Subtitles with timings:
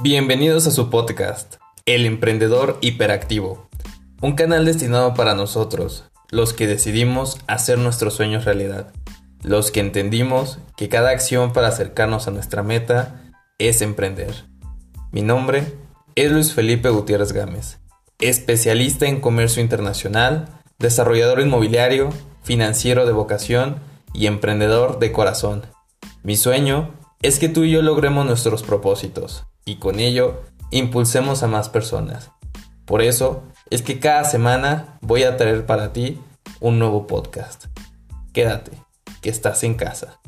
[0.00, 3.68] Bienvenidos a su podcast, El Emprendedor Hiperactivo,
[4.20, 8.92] un canal destinado para nosotros, los que decidimos hacer nuestros sueños realidad,
[9.42, 13.24] los que entendimos que cada acción para acercarnos a nuestra meta
[13.58, 14.44] es emprender.
[15.10, 15.64] Mi nombre
[16.14, 17.80] es Luis Felipe Gutiérrez Gámez,
[18.20, 22.10] especialista en comercio internacional, desarrollador inmobiliario,
[22.44, 23.80] financiero de vocación
[24.14, 25.66] y emprendedor de corazón.
[26.22, 31.46] Mi sueño es que tú y yo logremos nuestros propósitos y con ello impulsemos a
[31.46, 32.30] más personas.
[32.86, 36.18] Por eso es que cada semana voy a traer para ti
[36.58, 37.66] un nuevo podcast.
[38.32, 38.72] Quédate,
[39.20, 40.20] que estás en casa.